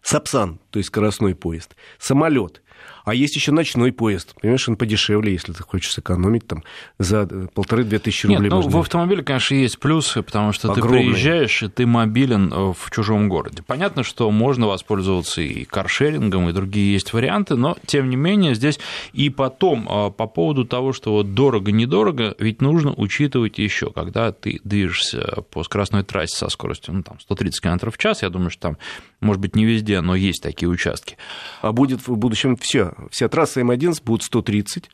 [0.02, 2.64] Сапсан, то есть скоростной поезд, самолет,
[3.06, 4.36] а есть еще ночной поезд.
[4.42, 6.64] Понимаешь, он подешевле, если ты хочешь сэкономить там
[7.00, 8.44] за э, полторы-две тысячи рублей.
[8.44, 11.04] Нет, ну, в автомобиле, конечно, есть плюсы, потому что Огромные.
[11.04, 13.64] ты приезжаешь, и ты мобилен э, в чужом городе.
[13.66, 18.80] Понятно, что можно воспользоваться и каршерингом, и другие есть варианты, но, тем не менее, здесь
[19.14, 24.60] и потом э, по поводу того, что вот дорого-недорого, ведь нужно учитывать еще, когда ты
[24.64, 28.62] движешься по скоростной трассе со скоростью ну, там, 130 км в час, я думаю, что
[28.62, 28.78] там,
[29.20, 31.18] может быть, не везде, но есть такие участки.
[31.62, 34.90] А будет в будущем все вся трасса М11 будет 130,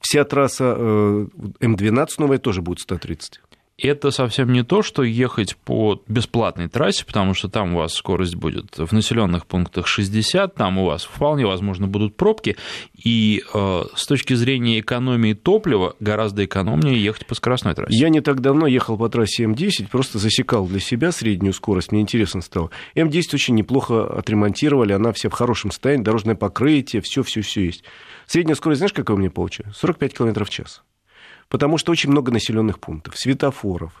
[0.00, 1.26] вся трасса э,
[1.60, 3.40] М12 новая тоже будет 130
[3.78, 8.36] это совсем не то, что ехать по бесплатной трассе, потому что там у вас скорость
[8.36, 12.56] будет в населенных пунктах 60, там у вас вполне возможно будут пробки,
[12.94, 17.96] и э, с точки зрения экономии топлива гораздо экономнее ехать по скоростной трассе.
[17.96, 22.00] Я не так давно ехал по трассе М10, просто засекал для себя среднюю скорость, мне
[22.00, 22.70] интересно стало.
[22.94, 27.84] М10 очень неплохо отремонтировали, она вся в хорошем состоянии, дорожное покрытие, все-все-все есть.
[28.26, 29.76] Средняя скорость, знаешь, какая у меня получилась?
[29.76, 30.82] 45 км в час
[31.48, 33.92] потому что очень много населенных пунктов, светофоров,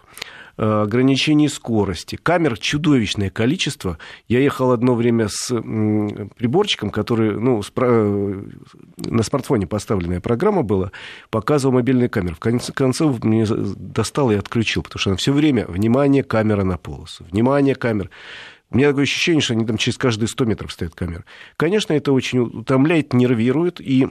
[0.56, 3.98] э, ограничений скорости, камер чудовищное количество.
[4.28, 8.42] Я ехал одно время с приборчиком, который, ну, э,
[8.96, 10.92] на смартфоне поставленная программа была,
[11.30, 12.34] показывал мобильные камеры.
[12.34, 16.78] В конце концов, мне достал и отключил, потому что она все время, внимание, камера на
[16.78, 18.10] полосу, внимание, камера.
[18.70, 21.24] У меня такое ощущение, что они там через каждые 100 метров стоят камеры.
[21.56, 24.08] Конечно, это очень утомляет, нервирует, и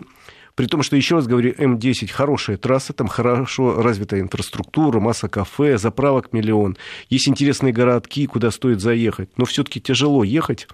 [0.56, 5.78] при том, что, еще раз говорю, М10 хорошая трасса, там хорошо развитая инфраструктура, масса кафе,
[5.78, 6.78] заправок миллион.
[7.10, 9.30] Есть интересные городки, куда стоит заехать.
[9.38, 10.68] Но все-таки тяжело ехать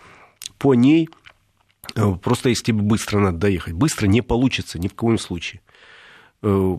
[0.58, 1.10] по ней,
[1.96, 3.74] э, просто если тебе быстро надо доехать.
[3.74, 5.62] Быстро не получится ни в коем случае.
[6.42, 6.78] Э,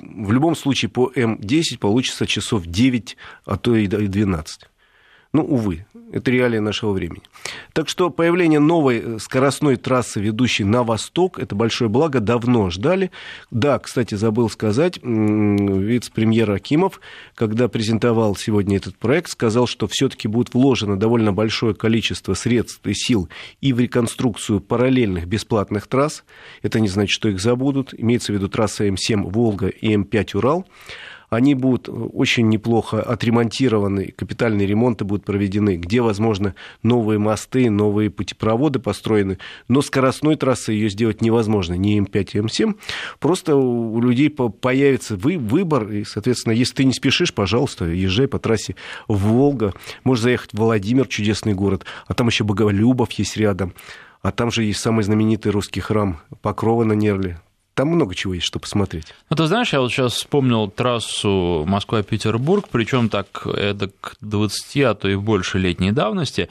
[0.00, 4.60] в любом случае по М10 получится часов 9, а то и 12.
[5.34, 7.20] Ну, увы, это реалия нашего времени.
[7.74, 13.10] Так что появление новой э, скоростной трассы, ведущей на восток, это большое благо, давно ждали.
[13.50, 17.02] Да, кстати, забыл сказать, вице-премьер Акимов,
[17.34, 22.94] когда презентовал сегодня этот проект, сказал, что все-таки будет вложено довольно большое количество средств и
[22.94, 23.28] сил
[23.60, 26.24] и в реконструкцию параллельных бесплатных трасс.
[26.62, 27.92] Это не значит, что их забудут.
[27.96, 30.66] Имеется в виду трасса М7 Волга и М5 Урал
[31.30, 38.78] они будут очень неплохо отремонтированы, капитальные ремонты будут проведены, где, возможно, новые мосты, новые путепроводы
[38.78, 39.38] построены,
[39.68, 42.78] но скоростной трассы ее сделать невозможно, ни М5, ни М7.
[43.18, 48.74] Просто у людей появится выбор, и, соответственно, если ты не спешишь, пожалуйста, езжай по трассе
[49.06, 53.74] в Волга, можешь заехать в Владимир, чудесный город, а там еще Боголюбов есть рядом,
[54.22, 57.40] а там же есть самый знаменитый русский храм Покрова на Нерле,
[57.78, 59.14] там много чего есть, что посмотреть.
[59.30, 64.94] Ну, ты знаешь, я вот сейчас вспомнил трассу Москва-Петербург, причем так это к 20, а
[64.96, 66.48] то и больше летней давности.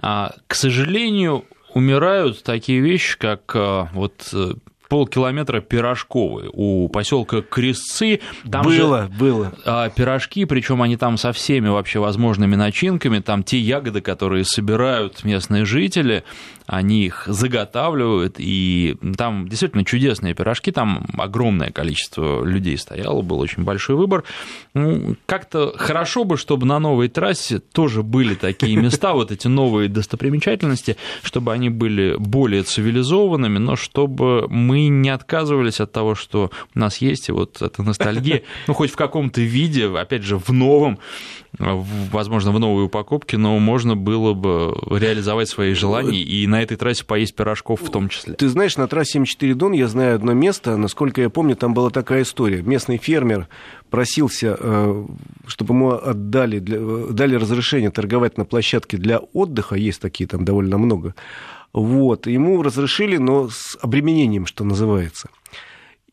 [0.00, 4.54] А, к сожалению, умирают такие вещи, как а, вот э,
[4.88, 8.20] полкилометра пирожковые у поселка Крестцы.
[8.50, 9.52] Там было, же, было.
[9.64, 15.24] А, пирожки, причем они там со всеми вообще возможными начинками, там те ягоды, которые собирают
[15.24, 16.24] местные жители,
[16.66, 23.64] они их заготавливают, и там действительно чудесные пирожки, там огромное количество людей стояло, был очень
[23.64, 24.24] большой выбор.
[24.72, 29.88] Ну, как-то хорошо бы, чтобы на новой трассе тоже были такие места, вот эти новые
[29.88, 36.78] достопримечательности, чтобы они были более цивилизованными, но чтобы мы не отказывались от того, что у
[36.78, 40.98] нас есть, и вот эта ностальгия, ну, хоть в каком-то виде, опять же, в новом,
[41.58, 47.04] возможно, в новой упаковке, но можно было бы реализовать свои желания и на этой трассе
[47.04, 48.34] поесть пирожков в том числе.
[48.34, 51.90] Ты знаешь, на трассе М4 Дон я знаю одно место, насколько я помню, там была
[51.90, 52.62] такая история.
[52.62, 53.48] Местный фермер
[53.90, 55.04] просился, э,
[55.46, 61.14] чтобы ему отдали, дали разрешение торговать на площадке для отдыха, есть такие там довольно много,
[61.74, 65.28] вот, ему разрешили, но с обременением, что называется.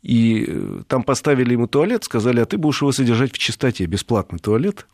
[0.01, 4.39] И э, там поставили ему туалет, сказали, а ты будешь его содержать в чистоте, бесплатный
[4.39, 4.87] туалет.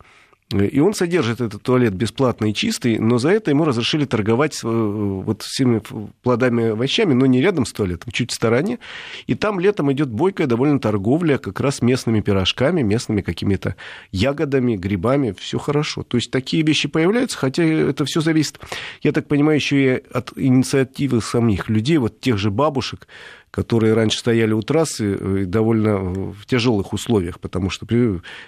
[0.50, 4.68] И он содержит этот туалет бесплатно и чистый, но за это ему разрешили торговать э,
[4.68, 5.82] вот всеми
[6.22, 8.80] плодами и овощами, но не рядом с туалетом, чуть в стороне.
[9.26, 13.76] И там летом идет бойкая довольно торговля как раз местными пирожками, местными какими-то
[14.14, 16.04] ягодами, грибами, все хорошо.
[16.04, 18.58] То есть такие вещи появляются, хотя это все зависит,
[19.02, 23.08] я так понимаю, еще и от инициативы самих людей, вот тех же бабушек,
[23.52, 27.86] которые раньше стояли у трассы э, довольно в тяжелых условиях, потому что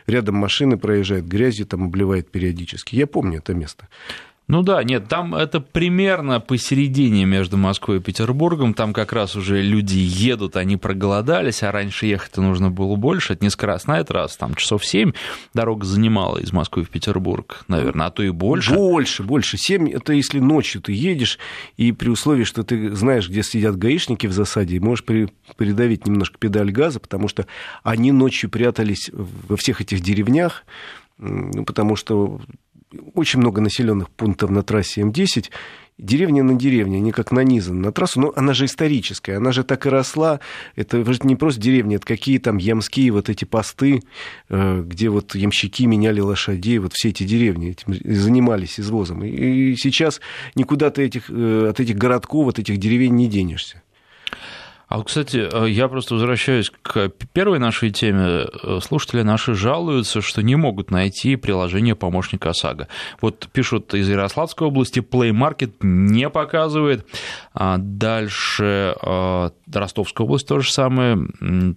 [0.08, 2.96] рядом машины проезжают, грязью там обливает периодически.
[2.96, 3.88] Я помню это место.
[4.50, 9.62] Ну да, нет, там это примерно посередине между Москвой и Петербургом, там как раз уже
[9.62, 14.56] люди едут, они проголодались, а раньше ехать нужно было больше, это не скоростная трасса, там
[14.56, 15.12] часов 7
[15.54, 18.74] дорога занимала из Москвы в Петербург, наверное, а то и больше.
[18.74, 19.56] Больше, больше.
[19.60, 21.38] 7 это если ночью ты едешь,
[21.78, 26.72] и при условии, что ты знаешь, где сидят гаишники в засаде, можешь придавить немножко педаль
[26.72, 27.46] газа, потому что
[27.84, 30.64] они ночью прятались во всех этих деревнях,
[31.20, 32.42] ну, потому что
[33.14, 35.50] очень много населенных пунктов на трассе М10,
[36.00, 39.86] деревня на деревне, они как нанизаны на трассу, но она же историческая, она же так
[39.86, 40.40] и росла.
[40.76, 44.02] Это не просто деревня, это какие там ямские вот эти посты,
[44.50, 49.24] э, где вот ямщики меняли лошадей, вот все эти деревни этим занимались извозом.
[49.24, 50.22] И сейчас
[50.56, 53.84] никуда ты этих, э, от этих городков, от этих деревень не денешься.
[54.90, 58.48] А вот, кстати, э, я просто возвращаюсь к первой нашей теме.
[58.64, 62.88] Э, слушатели наши жалуются, что не могут найти приложение помощника ОСАГО.
[63.22, 67.06] Вот пишут из Ярославской области, Play Market не показывает.
[67.54, 71.28] А дальше э, Ростовская область то же самое,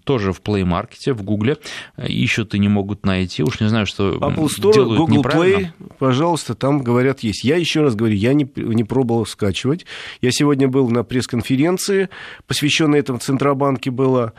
[0.05, 1.59] тоже в Play Market, в Гугле
[1.98, 3.42] ищут и не могут найти.
[3.42, 5.66] Уж не знаю, что Apple Store, делают Google Play,
[5.98, 7.44] пожалуйста, там говорят есть.
[7.44, 9.85] Я еще раз говорю, я не, не пробовал скачивать.
[10.22, 12.09] Я сегодня был на пресс-конференции,
[12.46, 14.33] посвященной этом в Центробанке была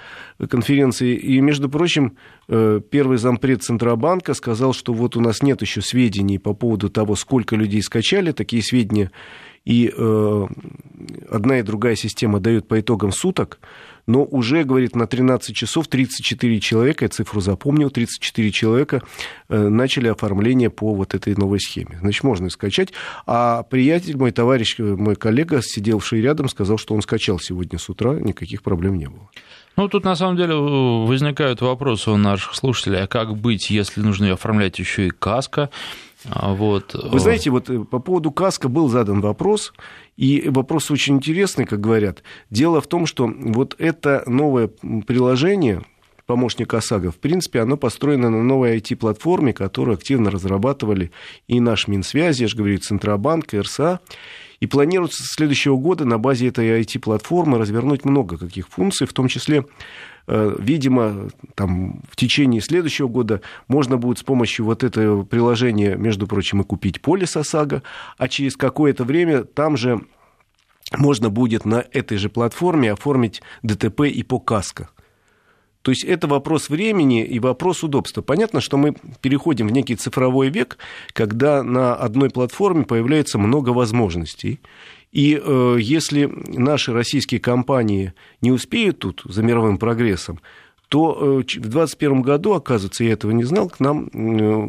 [0.50, 5.82] конференция, и, между прочим, э, первый зампред Центробанка сказал, что вот у нас нет еще
[5.82, 9.12] сведений по поводу того, сколько людей скачали, такие сведения.
[9.66, 10.48] И э,
[11.30, 13.60] одна и другая система дают по итогам суток,
[14.06, 19.02] но уже, говорит, на 13 часов 34 человека, я цифру запомнил, 34 человека
[19.50, 21.98] э, начали оформление по вот этой новой схеме.
[22.02, 22.94] Значит, можно скачать.
[23.26, 28.14] А приятель, мой товарищ, мой коллега, сидевший рядом, сказал, что он скачал сегодня с утра,
[28.14, 29.30] никаких проблем не было.
[29.76, 34.32] Ну, тут на самом деле возникают вопросы у наших слушателей, а как быть, если нужно
[34.32, 35.70] оформлять еще и каска?
[36.30, 36.94] А вот.
[36.94, 39.74] Вы знаете, вот э, по поводу каска был задан вопрос,
[40.16, 42.24] и вопрос очень интересный, как говорят.
[42.50, 44.70] Дело в том, что вот это новое
[45.06, 45.82] приложение,
[46.26, 51.12] помощник ОСАГО, в принципе, оно построено на новой IT-платформе, которую активно разрабатывали
[51.48, 54.00] и наш Минсвязи, я же говорю, Центробанк, и РСА.
[54.64, 59.28] И планируется с следующего года на базе этой IT-платформы развернуть много каких функций, в том
[59.28, 59.66] числе
[60.26, 66.28] э, видимо, там, в течение следующего года можно будет с помощью вот этого приложения, между
[66.28, 67.84] прочим, и купить полис ОСАГО,
[68.18, 70.00] а через какое-то время там же
[70.98, 74.90] можно будет на этой же платформе оформить ДТП и по КАСКО.
[75.84, 78.22] То есть это вопрос времени и вопрос удобства.
[78.22, 80.78] Понятно, что мы переходим в некий цифровой век,
[81.12, 84.62] когда на одной платформе появляется много возможностей.
[85.12, 90.40] И э, если наши российские компании не успеют тут за мировым прогрессом,
[90.88, 94.68] то э, в 2021 году, оказывается, я этого не знал, к нам э,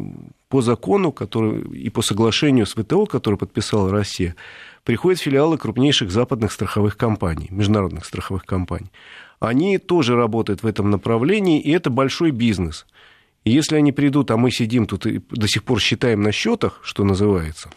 [0.49, 4.35] по закону который, и по соглашению с ВТО, который подписала Россия,
[4.83, 8.91] приходят филиалы крупнейших западных страховых компаний, международных страховых компаний
[9.39, 12.85] они тоже работают в этом направлении, и это большой бизнес.
[13.43, 16.79] И если они придут, а мы сидим тут и до сих пор считаем на счетах,
[16.83, 17.69] что называется,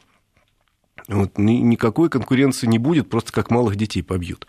[1.08, 4.46] вот, никакой конкуренции не будет, просто как малых детей побьют.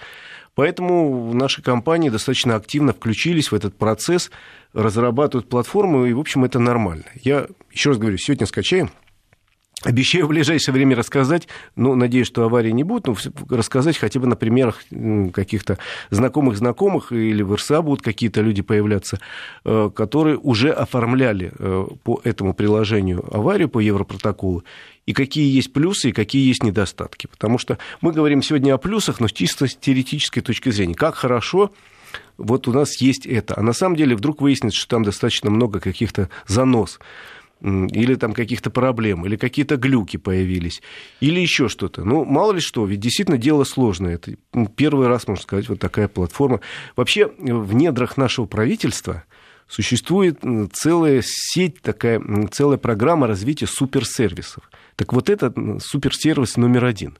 [0.56, 4.30] Поэтому наши компании достаточно активно включились в этот процесс,
[4.74, 7.06] разрабатывают платформу, и, в общем, это нормально.
[7.15, 8.91] Я еще раз говорю, сегодня скачаем,
[9.84, 13.15] Обещаю в ближайшее время рассказать, ну, надеюсь, что аварии не будет, но
[13.50, 14.84] рассказать хотя бы на примерах
[15.34, 15.78] каких-то
[16.10, 19.20] знакомых-знакомых, или в РСА будут какие-то люди появляться,
[19.63, 24.65] э, которые уже оформляли э, по этому приложению аварию по Европротоколу,
[25.06, 27.28] и какие есть плюсы, и какие есть недостатки.
[27.28, 30.94] Потому что мы говорим сегодня о плюсах, но с чисто теоретической точки зрения.
[30.94, 31.72] Как хорошо
[32.38, 33.56] вот у нас есть это.
[33.58, 37.00] А на самом деле вдруг выяснится, что там достаточно много каких-то занос
[37.62, 40.82] или там каких-то проблем, или какие-то глюки появились,
[41.19, 42.04] или еще что-то.
[42.04, 44.15] Ну, мало ли что, ведь действительно дело сложное.
[44.15, 44.36] Это
[44.76, 46.62] первый раз, можно сказать, вот такая платформа.
[46.95, 49.24] Вообще, в недрах нашего правительства
[49.70, 50.40] существует
[50.74, 54.70] целая сеть, такая целая программа развития суперсервисов.
[54.96, 57.18] Так вот это суперсервис номер один.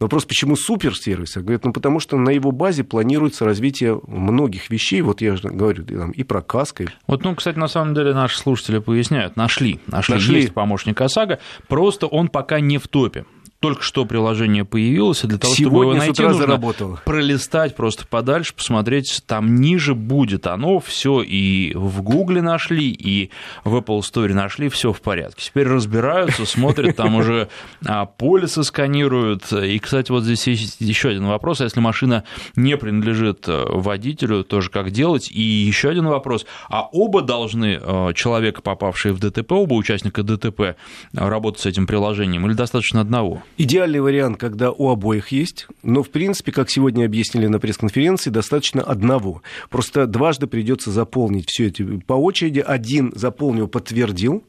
[0.00, 1.36] Вопрос, почему суперсервис?
[1.36, 5.02] Говорят, ну потому что на его базе планируется развитие многих вещей.
[5.02, 6.86] Вот я же говорю там, и про каско.
[7.08, 9.36] Вот, ну, кстати, на самом деле наши слушатели поясняют.
[9.36, 9.80] Нашли.
[9.88, 10.14] Нашли.
[10.14, 10.40] нашли.
[10.42, 11.40] Есть помощник ОСАГО.
[11.66, 13.24] Просто он пока не в топе
[13.60, 17.02] только что приложение появилось, и для того, Сегодня чтобы его найти, нужно заработало.
[17.04, 23.30] пролистать просто подальше, посмотреть, там ниже будет оно, все и в Гугле нашли, и
[23.64, 25.42] в Apple Store нашли, все в порядке.
[25.44, 27.48] Теперь разбираются, смотрят, там уже
[27.84, 29.52] а, полисы сканируют.
[29.52, 32.22] И, кстати, вот здесь есть еще один вопрос, а если машина
[32.54, 35.30] не принадлежит э, водителю, тоже как делать?
[35.32, 40.76] И еще один вопрос, а оба должны, э, человека, попавшие в ДТП, оба участника ДТП,
[41.12, 43.42] работать с этим приложением, или достаточно одного?
[43.60, 48.82] Идеальный вариант, когда у обоих есть, но, в принципе, как сегодня объяснили на пресс-конференции, достаточно
[48.82, 49.42] одного.
[49.68, 52.60] Просто дважды придется заполнить все это по очереди.
[52.60, 54.44] Один заполнил, подтвердил,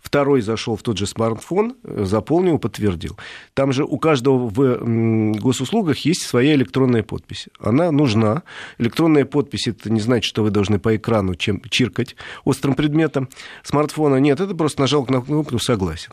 [0.00, 3.16] Второй зашел в тот же смартфон, заполнил, подтвердил.
[3.54, 7.48] Там же у каждого в госуслугах есть своя электронная подпись.
[7.60, 8.42] Она нужна.
[8.78, 13.28] Электронная подпись это не значит, что вы должны по экрану чем чиркать острым предметом
[13.62, 14.16] смартфона.
[14.16, 16.12] Нет, это просто нажал на кнопку «Согласен».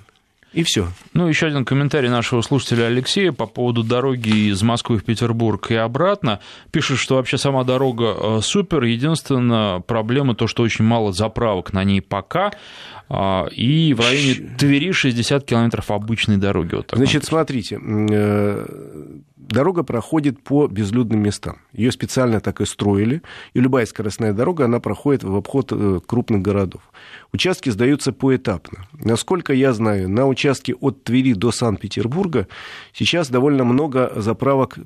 [0.56, 0.88] И все.
[1.12, 5.76] Ну, еще один комментарий нашего слушателя Алексея по поводу дороги из Москвы в Петербург и
[5.76, 6.40] обратно.
[6.72, 8.84] Пишет, что вообще сама дорога э, супер.
[8.84, 12.54] Единственная проблема то, что очень мало заправок на ней пока.
[13.10, 16.76] А, и в районе Твери 60 километров обычной дороги.
[16.76, 18.66] Вот Значит, смотрите, э,
[19.36, 21.58] дорога проходит по безлюдным местам.
[21.74, 23.22] Ее специально так и строили.
[23.54, 26.82] И любая скоростная дорога, она проходит в обход э, крупных городов.
[27.34, 28.86] Участки сдаются поэтапно.
[28.94, 30.45] Насколько я знаю, на участке
[30.80, 32.48] от Твери до Санкт-Петербурга
[32.94, 34.78] сейчас довольно много заправок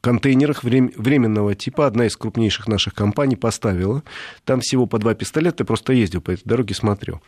[0.00, 1.86] контейнерах временного типа.
[1.86, 4.02] Одна из крупнейших наших компаний поставила.
[4.44, 5.62] Там всего по два пистолета.
[5.62, 7.20] Я просто ездил по этой дороге, смотрел.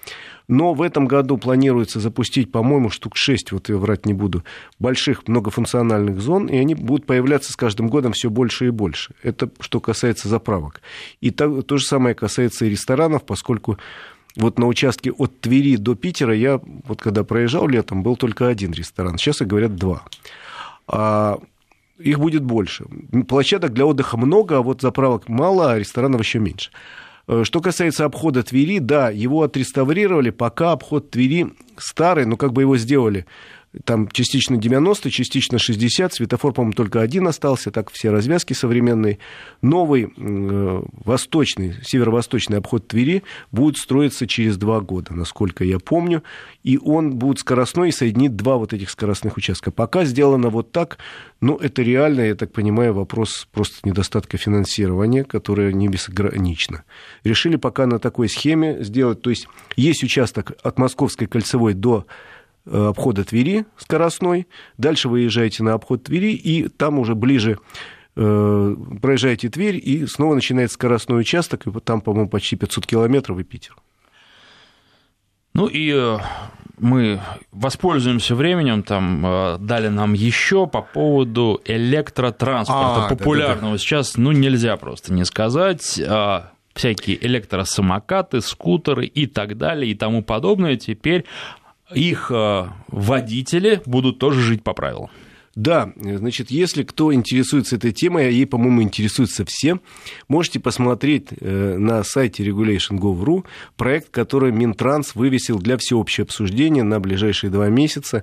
[0.48, 4.42] Но в этом году планируется запустить, по-моему, штук 6, вот я врать не буду,
[4.80, 9.14] больших многофункциональных зон, и они будут появляться с каждым годом все больше и больше.
[9.22, 10.82] Это что касается заправок.
[11.20, 13.78] И то, то же самое касается и ресторанов, поскольку
[14.36, 18.72] вот на участке от Твери до Питера я, вот когда проезжал летом, был только один
[18.72, 19.18] ресторан.
[19.18, 20.02] Сейчас, и говорят, два.
[20.86, 21.38] А
[21.98, 22.86] их будет больше.
[23.28, 26.70] Площадок для отдыха много, а вот заправок мало, а ресторанов еще меньше.
[27.26, 32.62] Э, что касается обхода Твери, да, его отреставрировали, пока обход Твери старый, но как бы
[32.62, 33.26] его сделали
[33.84, 39.18] там частично 90, частично 60, светофор, по-моему, только один остался, так все развязки современные.
[39.62, 46.24] Новый э, восточный, северо-восточный обход Твери будет строиться через два года, насколько я помню,
[46.64, 49.70] и он будет скоростной и соединит два вот этих скоростных участка.
[49.70, 50.98] Пока сделано вот так,
[51.40, 56.82] ну, это реально, я так понимаю, вопрос просто недостатка финансирования, которое не безгранично.
[57.22, 59.46] Решили пока на такой схеме сделать, то есть
[59.76, 62.06] есть участок от Московской кольцевой до
[62.66, 64.46] обхода Твери скоростной,
[64.78, 67.58] дальше выезжаете на обход Твери, и там уже ближе
[68.16, 73.44] э, проезжаете Тверь, и снова начинается скоростной участок, и там, по-моему, почти 500 километров и
[73.44, 73.76] Питер.
[75.54, 76.18] Ну и э,
[76.78, 77.20] мы
[77.52, 83.78] воспользуемся временем, там дали нам еще по поводу электротранспорта, а, популярного да, да, да.
[83.78, 90.22] сейчас, ну нельзя просто не сказать а, всякие электросамокаты, скутеры и так далее и тому
[90.22, 91.24] подобное теперь
[91.94, 95.10] их э, водители будут тоже жить по правилам.
[95.56, 99.80] Да, значит, если кто интересуется этой темой, а ей, по-моему, интересуются все,
[100.28, 103.44] можете посмотреть э, на сайте regulation.gov.ru
[103.76, 108.22] проект, который Минтранс вывесил для всеобщего обсуждения на ближайшие два месяца.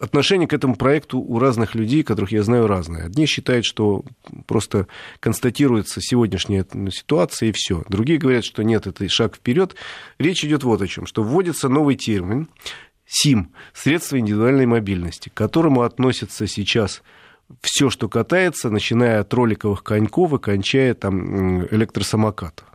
[0.00, 3.04] Отношение к этому проекту у разных людей, которых я знаю, разное.
[3.04, 4.02] Одни считают, что
[4.46, 4.86] просто
[5.20, 7.84] констатируется сегодняшняя ситуация и все.
[7.86, 9.76] Другие говорят, что нет, это шаг вперед.
[10.18, 12.48] Речь идет вот о чем, что вводится новый термин
[13.06, 17.02] СИМ, средство индивидуальной мобильности, к которому относятся сейчас
[17.60, 22.69] все, что катается, начиная от роликовых коньков и кончая там электросамокатов.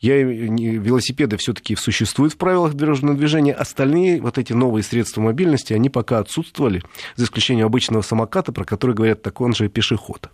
[0.00, 3.52] Я, велосипеды все-таки существуют в правилах дорожного движения.
[3.52, 6.82] Остальные вот эти новые средства мобильности, они пока отсутствовали,
[7.16, 10.30] за исключением обычного самоката, про который говорят, так он же пешеход.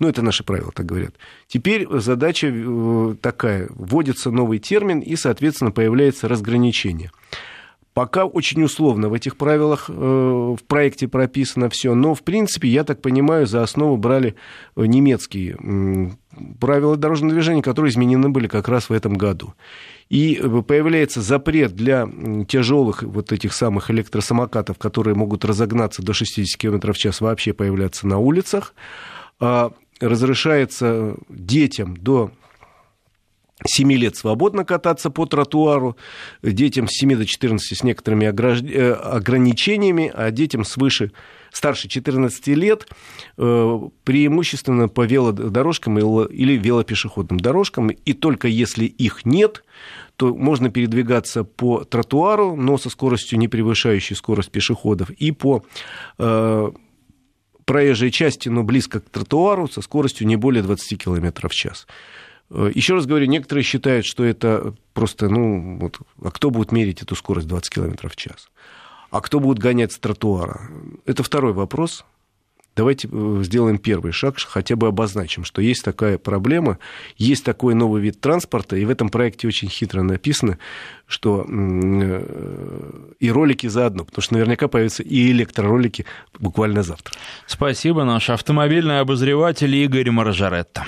[0.00, 1.14] Ну, это наши правила, так говорят.
[1.46, 3.68] Теперь задача э, такая.
[3.70, 7.12] Вводится новый термин, и, соответственно, появляется разграничение.
[7.92, 12.82] Пока очень условно в этих правилах, э, в проекте прописано все, но, в принципе, я
[12.82, 14.34] так понимаю, за основу брали
[14.74, 15.56] э, немецкие
[16.60, 19.54] правила дорожного движения, которые изменены были как раз в этом году.
[20.08, 22.08] И э, появляется запрет для
[22.48, 28.06] тяжелых вот этих самых электросамокатов, которые могут разогнаться до 60 км в час, вообще появляться
[28.06, 28.74] на улицах.
[29.40, 32.30] А разрешается детям до
[33.66, 35.96] 7 лет свободно кататься по тротуару,
[36.42, 41.12] детям с 7 до 14 с некоторыми э, ограничениями, а детям свыше
[41.50, 42.86] старше 14 лет
[43.38, 49.64] э, преимущественно по велодорожкам или велопешеходным дорожкам, и только если их нет,
[50.16, 55.64] то можно передвигаться по тротуару, но со скоростью, не превышающей скорость пешеходов, и по
[56.18, 56.70] э,
[57.64, 61.86] проезжей части, но близко к тротуару, со скоростью не более 20 км в час.
[62.50, 67.02] Э, Еще раз говорю, некоторые считают, что это просто, ну, вот, а кто будет мерить
[67.02, 68.48] эту скорость 20 км в час?
[69.10, 70.68] А кто будет гонять с тротуара?
[71.06, 72.04] Это второй вопрос.
[72.76, 76.78] Давайте э, сделаем первый шаг, хотя бы обозначим, что есть такая проблема,
[77.16, 80.58] есть такой новый вид транспорта, и в этом проекте очень хитро написано,
[81.06, 86.04] что э, и ролики заодно, потому что наверняка появятся и электроролики
[86.40, 87.14] буквально завтра.
[87.46, 90.84] Спасибо, наш автомобильный обозреватель Игорь Маржаретта.